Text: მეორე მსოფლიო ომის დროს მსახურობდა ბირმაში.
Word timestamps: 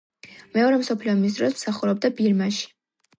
მეორე 0.53 0.79
მსოფლიო 0.83 1.13
ომის 1.17 1.37
დროს 1.39 1.57
მსახურობდა 1.57 2.11
ბირმაში. 2.21 2.65